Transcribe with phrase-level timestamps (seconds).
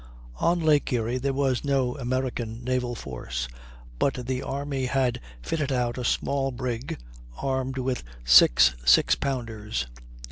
[0.39, 3.47] On Lake Erie there was no American naval force;
[3.99, 6.97] but the army had fitted out a small brig,
[7.37, 9.85] armed with six 6 pounders.